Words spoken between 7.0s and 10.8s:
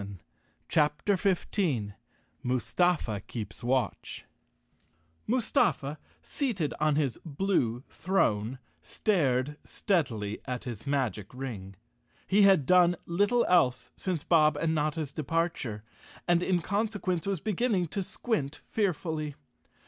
blue throne, stared steadily at